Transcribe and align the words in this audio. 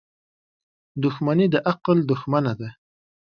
•دښمني 1.03 1.47
د 1.53 1.55
عقل 1.71 1.97
دښمنه 2.11 2.53
ده. 2.59 2.69